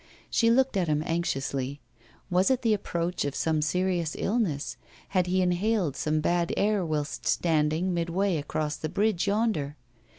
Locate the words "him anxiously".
0.87-1.79